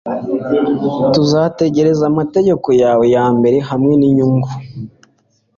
[1.13, 4.49] Tuzategereza amategeko yawe yambere hamwe ninyungu